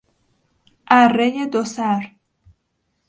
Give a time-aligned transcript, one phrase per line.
[0.87, 2.11] ارهی دوسر